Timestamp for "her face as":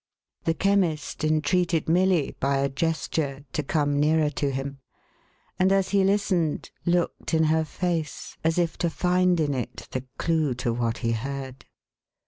7.43-8.57